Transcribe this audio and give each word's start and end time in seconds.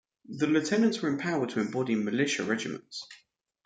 The 0.29 0.47
lieutenants 0.47 0.99
were 0.99 1.09
empowered 1.09 1.51
to 1.51 1.59
embody 1.59 1.93
militia 1.93 2.43
regiments. 2.43 3.07